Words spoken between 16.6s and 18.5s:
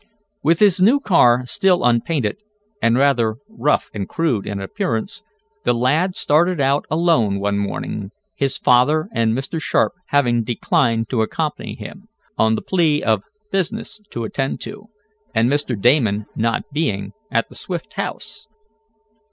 being at the Swift house.